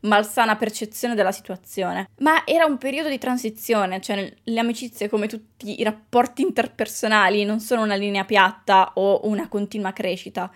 malsana 0.00 0.56
percezione 0.56 1.14
della 1.14 1.32
situazione. 1.32 2.10
Ma 2.18 2.46
era 2.46 2.66
un 2.66 2.76
periodo 2.78 3.08
di 3.08 3.18
transizione, 3.18 4.00
cioè 4.00 4.34
le 4.42 4.60
amicizie, 4.60 5.08
come 5.08 5.26
tutti 5.26 5.80
i 5.80 5.84
rapporti 5.84 6.42
interpersonali, 6.42 7.44
non 7.44 7.60
sono 7.60 7.82
una 7.82 7.94
linea 7.94 8.24
piatta 8.24 8.92
o 8.94 9.26
una 9.26 9.48
continua 9.48 9.92
crescita. 9.92 10.50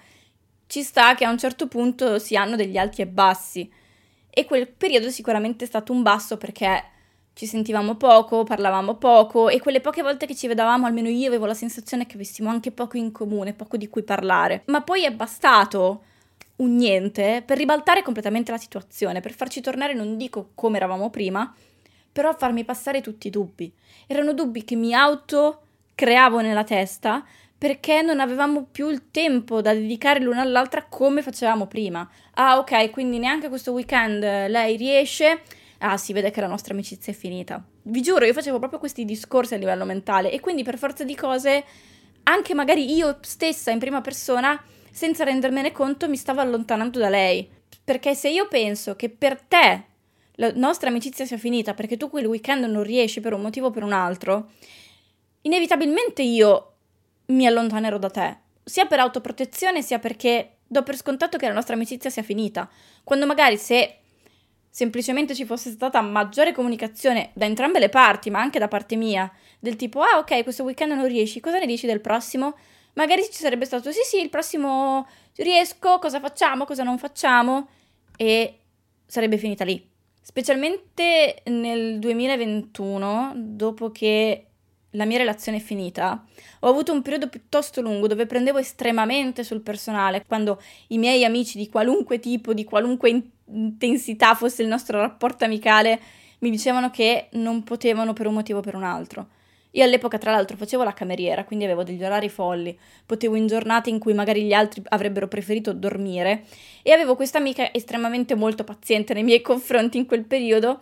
Ci 0.66 0.82
sta 0.82 1.14
che 1.14 1.24
a 1.24 1.30
un 1.30 1.38
certo 1.38 1.66
punto 1.66 2.18
si 2.18 2.36
hanno 2.36 2.56
degli 2.56 2.76
alti 2.76 3.02
e 3.02 3.06
bassi. 3.06 3.70
E 4.30 4.44
quel 4.44 4.68
periodo 4.68 5.10
sicuramente 5.10 5.64
è 5.64 5.66
stato 5.66 5.92
un 5.92 6.02
basso 6.02 6.36
perché 6.36 6.84
ci 7.32 7.46
sentivamo 7.46 7.96
poco, 7.96 8.44
parlavamo 8.44 8.96
poco 8.96 9.48
e 9.48 9.60
quelle 9.60 9.80
poche 9.80 10.02
volte 10.02 10.26
che 10.26 10.34
ci 10.34 10.46
vedevamo, 10.46 10.86
almeno 10.86 11.08
io 11.08 11.26
avevo 11.26 11.46
la 11.46 11.54
sensazione 11.54 12.06
che 12.06 12.16
avessimo 12.16 12.50
anche 12.50 12.70
poco 12.70 12.96
in 12.96 13.12
comune, 13.12 13.54
poco 13.54 13.76
di 13.76 13.88
cui 13.88 14.02
parlare. 14.02 14.62
Ma 14.66 14.82
poi 14.82 15.04
è 15.04 15.12
bastato 15.12 16.04
un 16.56 16.76
niente 16.76 17.42
per 17.44 17.56
ribaltare 17.56 18.02
completamente 18.02 18.50
la 18.50 18.58
situazione, 18.58 19.20
per 19.20 19.32
farci 19.32 19.60
tornare, 19.60 19.94
non 19.94 20.16
dico 20.16 20.50
come 20.54 20.76
eravamo 20.76 21.08
prima, 21.08 21.52
però 22.12 22.34
farmi 22.36 22.64
passare 22.64 23.00
tutti 23.00 23.28
i 23.28 23.30
dubbi. 23.30 23.72
Erano 24.06 24.34
dubbi 24.34 24.64
che 24.64 24.76
mi 24.76 24.92
auto 24.92 25.62
creavo 25.94 26.40
nella 26.40 26.64
testa 26.64 27.24
perché 27.60 28.00
non 28.00 28.20
avevamo 28.20 28.64
più 28.64 28.88
il 28.88 29.10
tempo 29.10 29.60
da 29.60 29.74
dedicare 29.74 30.18
l'una 30.18 30.40
all'altra 30.40 30.86
come 30.86 31.20
facevamo 31.20 31.66
prima. 31.66 32.08
Ah, 32.36 32.56
ok, 32.56 32.88
quindi 32.88 33.18
neanche 33.18 33.50
questo 33.50 33.72
weekend 33.72 34.22
lei 34.22 34.78
riesce. 34.78 35.42
Ah, 35.80 35.98
si 35.98 36.14
vede 36.14 36.30
che 36.30 36.40
la 36.40 36.46
nostra 36.46 36.72
amicizia 36.72 37.12
è 37.12 37.14
finita. 37.14 37.62
Vi 37.82 38.00
giuro, 38.00 38.24
io 38.24 38.32
facevo 38.32 38.58
proprio 38.58 38.78
questi 38.78 39.04
discorsi 39.04 39.52
a 39.52 39.58
livello 39.58 39.84
mentale 39.84 40.32
e 40.32 40.40
quindi 40.40 40.62
per 40.62 40.78
forza 40.78 41.04
di 41.04 41.14
cose, 41.14 41.62
anche 42.22 42.54
magari 42.54 42.94
io 42.94 43.18
stessa 43.20 43.70
in 43.70 43.78
prima 43.78 44.00
persona, 44.00 44.58
senza 44.90 45.24
rendermene 45.24 45.70
conto, 45.70 46.08
mi 46.08 46.16
stavo 46.16 46.40
allontanando 46.40 46.98
da 46.98 47.10
lei. 47.10 47.46
Perché 47.84 48.14
se 48.14 48.30
io 48.30 48.48
penso 48.48 48.96
che 48.96 49.10
per 49.10 49.38
te 49.38 49.84
la 50.36 50.50
nostra 50.54 50.88
amicizia 50.88 51.26
sia 51.26 51.36
finita 51.36 51.74
perché 51.74 51.98
tu 51.98 52.08
quel 52.08 52.24
weekend 52.24 52.64
non 52.64 52.84
riesci 52.84 53.20
per 53.20 53.34
un 53.34 53.42
motivo 53.42 53.66
o 53.66 53.70
per 53.70 53.82
un 53.82 53.92
altro, 53.92 54.52
inevitabilmente 55.42 56.22
io 56.22 56.69
mi 57.30 57.46
allontanerò 57.46 57.98
da 57.98 58.10
te, 58.10 58.36
sia 58.64 58.86
per 58.86 59.00
autoprotezione 59.00 59.82
sia 59.82 59.98
perché 59.98 60.56
do 60.66 60.82
per 60.82 60.96
scontato 60.96 61.36
che 61.36 61.48
la 61.48 61.54
nostra 61.54 61.74
amicizia 61.74 62.10
sia 62.10 62.22
finita. 62.22 62.68
Quando 63.02 63.26
magari 63.26 63.56
se 63.56 63.96
semplicemente 64.70 65.34
ci 65.34 65.44
fosse 65.44 65.70
stata 65.70 66.00
maggiore 66.00 66.52
comunicazione 66.52 67.30
da 67.34 67.44
entrambe 67.44 67.80
le 67.80 67.88
parti, 67.88 68.30
ma 68.30 68.40
anche 68.40 68.60
da 68.60 68.68
parte 68.68 68.94
mia, 68.94 69.30
del 69.58 69.74
tipo, 69.76 70.00
ah 70.00 70.18
ok, 70.18 70.44
questo 70.44 70.62
weekend 70.62 70.92
non 70.92 71.06
riesci, 71.06 71.40
cosa 71.40 71.58
ne 71.58 71.66
dici 71.66 71.86
del 71.86 72.00
prossimo? 72.00 72.56
Magari 72.94 73.22
ci 73.24 73.32
sarebbe 73.32 73.64
stato, 73.64 73.90
sì 73.90 74.00
sì, 74.04 74.20
il 74.20 74.30
prossimo 74.30 75.06
riesco, 75.36 75.98
cosa 75.98 76.20
facciamo, 76.20 76.64
cosa 76.64 76.84
non 76.84 76.98
facciamo, 76.98 77.68
e 78.16 78.58
sarebbe 79.06 79.38
finita 79.38 79.64
lì. 79.64 79.88
Specialmente 80.22 81.42
nel 81.46 81.98
2021, 81.98 83.32
dopo 83.34 83.90
che 83.90 84.49
la 84.92 85.04
mia 85.04 85.18
relazione 85.18 85.58
è 85.58 85.60
finita, 85.60 86.24
ho 86.60 86.68
avuto 86.68 86.92
un 86.92 87.02
periodo 87.02 87.28
piuttosto 87.28 87.80
lungo 87.80 88.06
dove 88.06 88.26
prendevo 88.26 88.58
estremamente 88.58 89.44
sul 89.44 89.60
personale, 89.60 90.24
quando 90.26 90.60
i 90.88 90.98
miei 90.98 91.24
amici 91.24 91.58
di 91.58 91.68
qualunque 91.68 92.18
tipo, 92.18 92.52
di 92.52 92.64
qualunque 92.64 93.22
intensità 93.46 94.34
fosse 94.34 94.62
il 94.62 94.68
nostro 94.68 95.00
rapporto 95.00 95.44
amicale, 95.44 96.00
mi 96.40 96.50
dicevano 96.50 96.90
che 96.90 97.28
non 97.32 97.62
potevano 97.62 98.12
per 98.12 98.26
un 98.26 98.34
motivo 98.34 98.58
o 98.58 98.62
per 98.62 98.74
un 98.74 98.82
altro. 98.82 99.28
Io 99.72 99.84
all'epoca, 99.84 100.18
tra 100.18 100.32
l'altro, 100.32 100.56
facevo 100.56 100.82
la 100.82 100.92
cameriera, 100.92 101.44
quindi 101.44 101.64
avevo 101.64 101.84
degli 101.84 102.02
orari 102.02 102.28
folli, 102.28 102.76
potevo 103.06 103.36
in 103.36 103.46
giornate 103.46 103.88
in 103.88 104.00
cui 104.00 104.14
magari 104.14 104.42
gli 104.42 104.52
altri 104.52 104.82
avrebbero 104.88 105.28
preferito 105.28 105.72
dormire 105.72 106.44
e 106.82 106.90
avevo 106.90 107.14
questa 107.14 107.38
amica 107.38 107.72
estremamente 107.72 108.34
molto 108.34 108.64
paziente 108.64 109.14
nei 109.14 109.22
miei 109.22 109.40
confronti 109.40 109.96
in 109.96 110.06
quel 110.06 110.24
periodo 110.24 110.80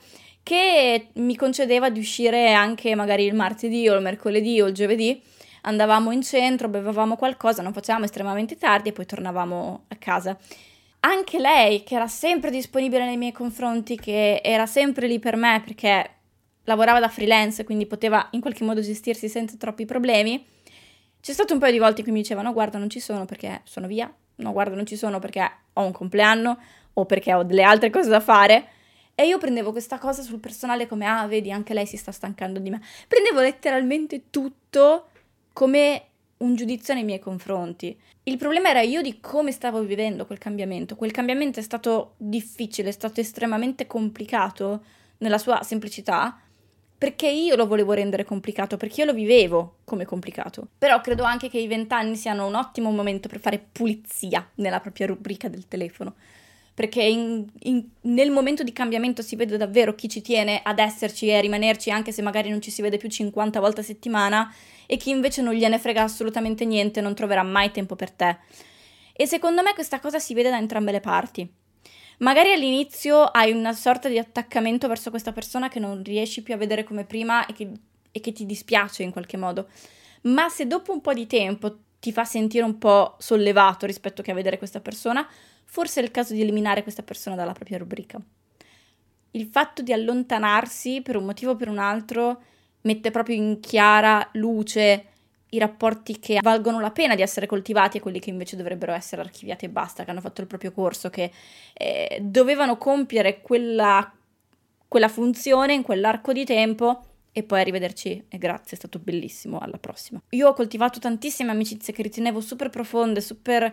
che 0.48 1.08
mi 1.16 1.36
concedeva 1.36 1.90
di 1.90 1.98
uscire 1.98 2.54
anche 2.54 2.94
magari 2.94 3.26
il 3.26 3.34
martedì 3.34 3.86
o 3.86 3.94
il 3.94 4.00
mercoledì 4.00 4.58
o 4.62 4.66
il 4.66 4.72
giovedì. 4.72 5.20
Andavamo 5.64 6.10
in 6.10 6.22
centro, 6.22 6.68
bevevamo 6.68 7.16
qualcosa, 7.16 7.60
non 7.60 7.74
facevamo 7.74 8.06
estremamente 8.06 8.56
tardi 8.56 8.88
e 8.88 8.92
poi 8.92 9.04
tornavamo 9.04 9.84
a 9.88 9.96
casa. 9.96 10.38
Anche 11.00 11.38
lei, 11.38 11.84
che 11.84 11.96
era 11.96 12.06
sempre 12.06 12.50
disponibile 12.50 13.04
nei 13.04 13.18
miei 13.18 13.32
confronti, 13.32 13.96
che 13.96 14.40
era 14.42 14.64
sempre 14.64 15.06
lì 15.06 15.18
per 15.18 15.36
me 15.36 15.60
perché 15.62 16.12
lavorava 16.64 16.98
da 16.98 17.10
freelance, 17.10 17.64
quindi 17.64 17.84
poteva 17.84 18.28
in 18.30 18.40
qualche 18.40 18.64
modo 18.64 18.80
gestirsi 18.80 19.28
senza 19.28 19.56
troppi 19.58 19.84
problemi. 19.84 20.42
C'è 21.20 21.32
stato 21.34 21.52
un 21.52 21.58
paio 21.58 21.72
di 21.72 21.78
volte 21.78 21.98
in 21.98 22.04
cui 22.04 22.14
mi 22.14 22.22
diceva: 22.22 22.40
No, 22.40 22.54
guarda, 22.54 22.78
non 22.78 22.88
ci 22.88 23.00
sono 23.00 23.26
perché 23.26 23.60
sono 23.64 23.86
via. 23.86 24.10
No, 24.36 24.52
guarda, 24.52 24.74
non 24.74 24.86
ci 24.86 24.96
sono 24.96 25.18
perché 25.18 25.46
ho 25.74 25.82
un 25.82 25.92
compleanno 25.92 26.58
o 26.94 27.04
perché 27.04 27.34
ho 27.34 27.42
delle 27.42 27.64
altre 27.64 27.90
cose 27.90 28.08
da 28.08 28.20
fare. 28.20 28.68
E 29.20 29.26
io 29.26 29.38
prendevo 29.38 29.72
questa 29.72 29.98
cosa 29.98 30.22
sul 30.22 30.38
personale 30.38 30.86
come, 30.86 31.04
ah, 31.04 31.26
vedi, 31.26 31.50
anche 31.50 31.74
lei 31.74 31.86
si 31.86 31.96
sta 31.96 32.12
stancando 32.12 32.60
di 32.60 32.70
me. 32.70 32.80
Prendevo 33.08 33.40
letteralmente 33.40 34.30
tutto 34.30 35.08
come 35.52 36.02
un 36.36 36.54
giudizio 36.54 36.94
nei 36.94 37.02
miei 37.02 37.18
confronti. 37.18 37.98
Il 38.22 38.36
problema 38.36 38.68
era 38.68 38.80
io 38.80 39.02
di 39.02 39.18
come 39.18 39.50
stavo 39.50 39.80
vivendo 39.82 40.24
quel 40.24 40.38
cambiamento. 40.38 40.94
Quel 40.94 41.10
cambiamento 41.10 41.58
è 41.58 41.64
stato 41.64 42.14
difficile, 42.16 42.90
è 42.90 42.92
stato 42.92 43.18
estremamente 43.18 43.88
complicato 43.88 44.84
nella 45.18 45.38
sua 45.38 45.64
semplicità, 45.64 46.40
perché 46.96 47.28
io 47.28 47.56
lo 47.56 47.66
volevo 47.66 47.94
rendere 47.94 48.22
complicato, 48.22 48.76
perché 48.76 49.00
io 49.00 49.06
lo 49.06 49.14
vivevo 49.14 49.78
come 49.82 50.04
complicato. 50.04 50.68
Però 50.78 51.00
credo 51.00 51.24
anche 51.24 51.48
che 51.48 51.58
i 51.58 51.66
vent'anni 51.66 52.14
siano 52.14 52.46
un 52.46 52.54
ottimo 52.54 52.92
momento 52.92 53.26
per 53.26 53.40
fare 53.40 53.58
pulizia 53.72 54.48
nella 54.54 54.78
propria 54.78 55.06
rubrica 55.08 55.48
del 55.48 55.66
telefono 55.66 56.14
perché 56.78 57.02
in, 57.02 57.44
in, 57.62 57.84
nel 58.02 58.30
momento 58.30 58.62
di 58.62 58.72
cambiamento 58.72 59.20
si 59.20 59.34
vede 59.34 59.56
davvero 59.56 59.96
chi 59.96 60.08
ci 60.08 60.20
tiene 60.20 60.60
ad 60.62 60.78
esserci 60.78 61.26
e 61.26 61.34
a 61.34 61.40
rimanerci 61.40 61.90
anche 61.90 62.12
se 62.12 62.22
magari 62.22 62.50
non 62.50 62.62
ci 62.62 62.70
si 62.70 62.82
vede 62.82 62.98
più 62.98 63.08
50 63.08 63.58
volte 63.58 63.80
a 63.80 63.82
settimana 63.82 64.54
e 64.86 64.96
chi 64.96 65.10
invece 65.10 65.42
non 65.42 65.54
gliene 65.54 65.80
frega 65.80 66.04
assolutamente 66.04 66.64
niente 66.64 67.00
non 67.00 67.16
troverà 67.16 67.42
mai 67.42 67.72
tempo 67.72 67.96
per 67.96 68.12
te. 68.12 68.38
E 69.12 69.26
secondo 69.26 69.60
me 69.60 69.74
questa 69.74 69.98
cosa 69.98 70.20
si 70.20 70.34
vede 70.34 70.50
da 70.50 70.56
entrambe 70.58 70.92
le 70.92 71.00
parti. 71.00 71.52
Magari 72.18 72.52
all'inizio 72.52 73.24
hai 73.24 73.50
una 73.50 73.72
sorta 73.72 74.08
di 74.08 74.16
attaccamento 74.16 74.86
verso 74.86 75.10
questa 75.10 75.32
persona 75.32 75.68
che 75.68 75.80
non 75.80 76.04
riesci 76.04 76.44
più 76.44 76.54
a 76.54 76.58
vedere 76.58 76.84
come 76.84 77.02
prima 77.02 77.44
e 77.46 77.54
che, 77.54 77.72
e 78.12 78.20
che 78.20 78.30
ti 78.30 78.46
dispiace 78.46 79.02
in 79.02 79.10
qualche 79.10 79.36
modo, 79.36 79.66
ma 80.22 80.48
se 80.48 80.68
dopo 80.68 80.92
un 80.92 81.00
po' 81.00 81.12
di 81.12 81.26
tempo 81.26 81.76
ti 81.98 82.12
fa 82.12 82.24
sentire 82.24 82.64
un 82.64 82.78
po' 82.78 83.16
sollevato 83.18 83.84
rispetto 83.84 84.22
che 84.22 84.30
a 84.30 84.34
vedere 84.34 84.58
questa 84.58 84.78
persona, 84.78 85.28
forse 85.70 86.00
è 86.00 86.02
il 86.02 86.10
caso 86.10 86.32
di 86.32 86.40
eliminare 86.40 86.82
questa 86.82 87.02
persona 87.02 87.36
dalla 87.36 87.52
propria 87.52 87.78
rubrica. 87.78 88.18
Il 89.32 89.46
fatto 89.46 89.82
di 89.82 89.92
allontanarsi 89.92 91.02
per 91.02 91.16
un 91.16 91.26
motivo 91.26 91.52
o 91.52 91.56
per 91.56 91.68
un 91.68 91.78
altro 91.78 92.42
mette 92.82 93.10
proprio 93.10 93.36
in 93.36 93.60
chiara 93.60 94.26
luce 94.32 95.04
i 95.50 95.58
rapporti 95.58 96.18
che 96.18 96.40
valgono 96.42 96.80
la 96.80 96.90
pena 96.90 97.14
di 97.14 97.22
essere 97.22 97.46
coltivati 97.46 97.98
e 97.98 98.00
quelli 98.00 98.18
che 98.18 98.30
invece 98.30 98.56
dovrebbero 98.56 98.92
essere 98.92 99.22
archiviati 99.22 99.66
e 99.66 99.68
basta, 99.68 100.04
che 100.04 100.10
hanno 100.10 100.20
fatto 100.20 100.40
il 100.40 100.46
proprio 100.46 100.72
corso, 100.72 101.10
che 101.10 101.30
eh, 101.74 102.18
dovevano 102.20 102.76
compiere 102.76 103.40
quella, 103.40 104.10
quella 104.86 105.08
funzione 105.08 105.74
in 105.74 105.82
quell'arco 105.82 106.32
di 106.32 106.44
tempo 106.44 107.04
e 107.32 107.42
poi 107.44 107.60
arrivederci 107.60 108.24
e 108.28 108.38
grazie, 108.38 108.72
è 108.72 108.76
stato 108.76 108.98
bellissimo, 108.98 109.58
alla 109.58 109.78
prossima. 109.78 110.20
Io 110.30 110.48
ho 110.48 110.54
coltivato 110.54 110.98
tantissime 110.98 111.50
amicizie 111.50 111.92
che 111.92 112.02
ritenevo 112.02 112.40
super 112.40 112.68
profonde, 112.68 113.20
super 113.20 113.72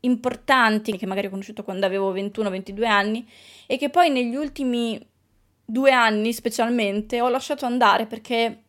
importanti 0.00 0.96
che 0.96 1.06
magari 1.06 1.26
ho 1.26 1.30
conosciuto 1.30 1.62
quando 1.62 1.86
avevo 1.86 2.12
21-22 2.14 2.84
anni 2.84 3.28
e 3.66 3.76
che 3.76 3.90
poi 3.90 4.10
negli 4.10 4.34
ultimi 4.34 5.00
due 5.64 5.92
anni 5.92 6.32
specialmente 6.32 7.20
ho 7.20 7.28
lasciato 7.28 7.66
andare 7.66 8.06
perché, 8.06 8.62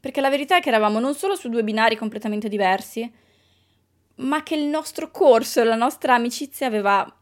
perché 0.00 0.20
la 0.20 0.30
verità 0.30 0.56
è 0.56 0.60
che 0.60 0.68
eravamo 0.68 0.98
non 0.98 1.14
solo 1.14 1.36
su 1.36 1.48
due 1.48 1.64
binari 1.64 1.96
completamente 1.96 2.48
diversi, 2.48 3.10
ma 4.16 4.42
che 4.42 4.56
il 4.56 4.64
nostro 4.64 5.10
corso 5.10 5.60
e 5.60 5.64
la 5.64 5.76
nostra 5.76 6.14
amicizia 6.14 6.66
aveva 6.66 7.12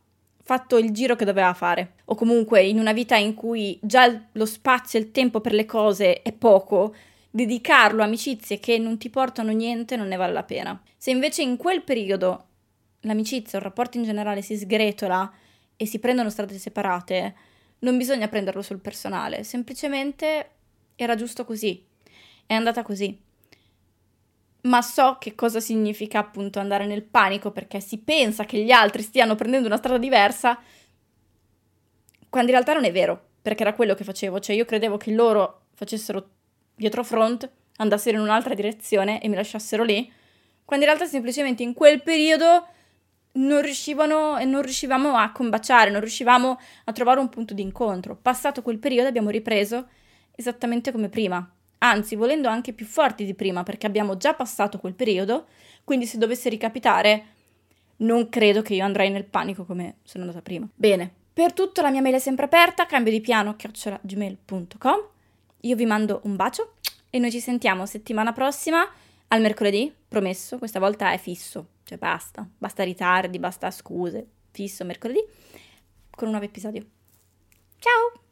fatto 0.42 0.78
il 0.78 0.92
giro 0.92 1.16
che 1.16 1.24
doveva 1.24 1.52
fare. 1.52 1.94
O 2.06 2.14
comunque 2.14 2.62
in 2.62 2.78
una 2.78 2.92
vita 2.92 3.16
in 3.16 3.34
cui 3.34 3.78
già 3.82 4.28
lo 4.32 4.46
spazio 4.46 4.98
e 4.98 5.02
il 5.02 5.10
tempo 5.10 5.40
per 5.40 5.52
le 5.52 5.66
cose 5.66 6.22
è 6.22 6.32
poco, 6.32 6.94
dedicarlo 7.30 8.00
a 8.00 8.06
amicizie 8.06 8.60
che 8.60 8.78
non 8.78 8.96
ti 8.96 9.10
portano 9.10 9.50
niente 9.50 9.96
non 9.96 10.06
ne 10.06 10.16
vale 10.16 10.32
la 10.32 10.44
pena. 10.44 10.80
Se 10.96 11.10
invece 11.10 11.42
in 11.42 11.56
quel 11.56 11.82
periodo 11.82 12.44
l'amicizia, 13.06 13.58
il 13.58 13.64
rapporto 13.64 13.96
in 13.96 14.04
generale 14.04 14.42
si 14.42 14.56
sgretola 14.56 15.32
e 15.76 15.86
si 15.86 15.98
prendono 15.98 16.30
strade 16.30 16.58
separate, 16.58 17.34
non 17.80 17.96
bisogna 17.96 18.28
prenderlo 18.28 18.62
sul 18.62 18.80
personale, 18.80 19.44
semplicemente 19.44 20.50
era 20.96 21.14
giusto 21.14 21.44
così, 21.44 21.84
è 22.46 22.54
andata 22.54 22.82
così. 22.82 23.18
Ma 24.62 24.82
so 24.82 25.16
che 25.20 25.34
cosa 25.34 25.60
significa 25.60 26.18
appunto 26.18 26.58
andare 26.58 26.86
nel 26.86 27.04
panico 27.04 27.52
perché 27.52 27.80
si 27.80 27.98
pensa 27.98 28.44
che 28.44 28.62
gli 28.62 28.72
altri 28.72 29.02
stiano 29.02 29.36
prendendo 29.36 29.68
una 29.68 29.76
strada 29.76 29.98
diversa, 29.98 30.58
quando 32.28 32.50
in 32.50 32.56
realtà 32.56 32.72
non 32.72 32.84
è 32.84 32.92
vero, 32.92 33.28
perché 33.40 33.62
era 33.62 33.74
quello 33.74 33.94
che 33.94 34.02
facevo, 34.02 34.40
cioè 34.40 34.56
io 34.56 34.64
credevo 34.64 34.96
che 34.96 35.12
loro 35.12 35.66
facessero 35.74 36.30
dietro 36.74 37.04
front, 37.04 37.48
andassero 37.76 38.16
in 38.16 38.22
un'altra 38.22 38.54
direzione 38.54 39.22
e 39.22 39.28
mi 39.28 39.36
lasciassero 39.36 39.84
lì, 39.84 40.10
quando 40.64 40.84
in 40.84 40.90
realtà 40.90 41.08
semplicemente 41.08 41.62
in 41.62 41.72
quel 41.72 42.02
periodo 42.02 42.66
non 43.36 43.62
riuscivano 43.62 44.36
e 44.38 44.44
non 44.44 44.62
riuscivamo 44.62 45.16
a 45.16 45.30
combaciare, 45.30 45.90
non 45.90 46.00
riuscivamo 46.00 46.58
a 46.84 46.92
trovare 46.92 47.20
un 47.20 47.28
punto 47.28 47.54
di 47.54 47.62
incontro. 47.62 48.16
Passato 48.20 48.62
quel 48.62 48.78
periodo 48.78 49.08
abbiamo 49.08 49.30
ripreso 49.30 49.88
esattamente 50.34 50.92
come 50.92 51.08
prima, 51.08 51.48
anzi 51.78 52.14
volendo 52.14 52.48
anche 52.48 52.72
più 52.72 52.86
forti 52.86 53.24
di 53.24 53.34
prima 53.34 53.62
perché 53.62 53.86
abbiamo 53.86 54.16
già 54.16 54.34
passato 54.34 54.78
quel 54.78 54.94
periodo, 54.94 55.46
quindi 55.84 56.06
se 56.06 56.18
dovesse 56.18 56.48
ricapitare 56.48 57.24
non 57.98 58.28
credo 58.28 58.62
che 58.62 58.74
io 58.74 58.84
andrei 58.84 59.10
nel 59.10 59.24
panico 59.24 59.64
come 59.64 59.96
sono 60.02 60.24
andata 60.24 60.42
prima. 60.42 60.68
Bene, 60.74 61.10
per 61.32 61.52
tutto 61.52 61.82
la 61.82 61.90
mia 61.90 62.02
mail 62.02 62.14
è 62.14 62.18
sempre 62.18 62.46
aperta, 62.46 62.86
cambio 62.86 63.12
di 63.12 63.20
piano 63.20 63.56
chiocciolagmail.com. 63.56 65.08
Io 65.60 65.76
vi 65.76 65.86
mando 65.86 66.20
un 66.24 66.36
bacio 66.36 66.74
e 67.10 67.18
noi 67.18 67.30
ci 67.30 67.40
sentiamo 67.40 67.86
settimana 67.86 68.32
prossima 68.32 68.86
al 69.28 69.40
mercoledì, 69.40 69.94
promesso, 70.08 70.58
questa 70.58 70.78
volta 70.78 71.12
è 71.12 71.18
fisso 71.18 71.68
cioè 71.86 71.98
basta, 71.98 72.44
basta 72.58 72.82
ritardi, 72.82 73.38
basta 73.38 73.70
scuse. 73.70 74.26
Fisso 74.50 74.84
mercoledì 74.84 75.24
con 76.10 76.26
un 76.26 76.30
nuovo 76.32 76.46
episodio. 76.46 76.84
Ciao! 77.78 78.24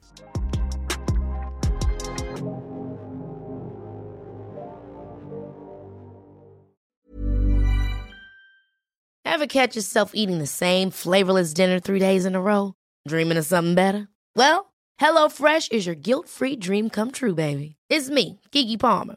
Ever 9.25 9.47
catch 9.47 9.77
yourself 9.77 10.13
eating 10.15 10.39
the 10.39 10.47
same 10.47 10.91
flavorless 10.91 11.53
dinner 11.53 11.79
three 11.79 12.01
days 12.01 12.25
in 12.25 12.35
a 12.35 12.41
row? 12.41 12.73
Dreaming 13.07 13.39
of 13.39 13.45
something 13.45 13.75
better? 13.75 14.09
Well, 14.35 14.73
HelloFresh 15.01 15.71
is 15.71 15.87
your 15.87 15.97
guilt-free 15.97 16.57
dream 16.57 16.89
come 16.89 17.13
true, 17.13 17.35
baby. 17.35 17.77
It's 17.89 18.11
me, 18.11 18.41
Kiki 18.51 18.77
Palmer. 18.77 19.17